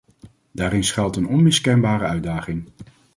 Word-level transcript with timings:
Daarin 0.51 0.83
schuilt 0.83 1.15
een 1.15 1.27
onmiskenbare 1.27 2.05
uitdaging. 2.05 2.65